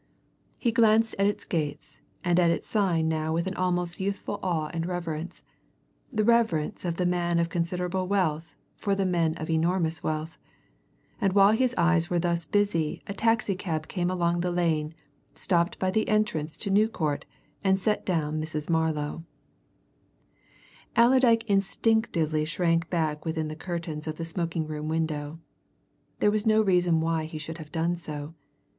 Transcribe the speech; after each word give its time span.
He 0.57 0.71
glanced 0.71 1.13
at 1.19 1.27
its 1.27 1.45
gates 1.45 1.99
and 2.23 2.39
at 2.39 2.49
its 2.49 2.67
sign 2.67 3.07
now 3.07 3.31
with 3.33 3.45
an 3.45 3.53
almost 3.53 3.99
youthful 3.99 4.39
awe 4.41 4.71
and 4.73 4.87
reverence 4.87 5.43
the 6.11 6.23
reverence 6.23 6.85
of 6.85 6.95
the 6.97 7.05
man 7.05 7.37
of 7.37 7.49
considerable 7.49 8.07
wealth 8.07 8.55
for 8.75 8.95
the 8.95 9.05
men 9.05 9.35
of 9.35 9.47
enormous 9.47 10.01
wealth 10.01 10.39
and 11.21 11.33
while 11.33 11.51
his 11.51 11.75
eyes 11.77 12.09
were 12.09 12.17
thus 12.17 12.47
busy 12.47 13.03
a 13.05 13.13
taxi 13.13 13.53
cab 13.53 13.87
came 13.87 14.09
along 14.09 14.39
the 14.39 14.49
Lane, 14.49 14.95
stopped 15.35 15.77
by 15.77 15.91
the 15.91 16.07
entrance 16.09 16.57
to 16.57 16.71
New 16.71 16.87
Court, 16.87 17.25
and 17.63 17.79
set 17.79 18.03
down 18.03 18.41
Mrs. 18.41 18.71
Marlow. 18.71 19.23
Allerdyke 20.95 21.43
instinctively 21.47 22.43
shrank 22.43 22.89
back 22.89 23.23
within 23.23 23.49
the 23.49 23.55
curtains 23.55 24.07
of 24.07 24.15
the 24.17 24.25
smoking 24.25 24.65
room 24.65 24.87
window. 24.87 25.39
There 26.17 26.31
was 26.31 26.47
no 26.47 26.59
reason 26.63 27.01
why 27.01 27.25
he 27.25 27.37
should 27.37 27.59
have 27.59 27.71
done 27.71 27.95
so. 27.97 28.33